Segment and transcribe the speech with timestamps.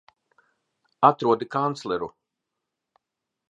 [1.09, 2.09] Atrodi kancleru!